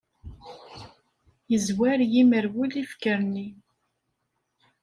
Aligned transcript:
Yezwar 1.51 1.99
yimerwel 2.11 2.71
ifker-nni. 2.83 3.47